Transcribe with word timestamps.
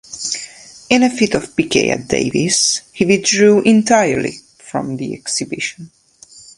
In 0.89 1.03
a 1.03 1.11
fit 1.11 1.35
of 1.35 1.55
pique 1.55 1.75
at 1.75 2.07
Davies, 2.07 2.81
he 2.91 3.05
withdrew 3.05 3.61
entirely 3.61 4.39
from 4.57 4.97
the 4.97 5.13
exhibition. 5.13 5.91